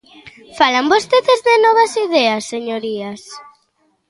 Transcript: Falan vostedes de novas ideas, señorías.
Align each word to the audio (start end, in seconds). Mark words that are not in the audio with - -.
Falan 0.59 0.85
vostedes 0.93 1.39
de 1.47 1.55
novas 1.65 1.93
ideas, 2.05 2.43
señorías. 2.53 3.21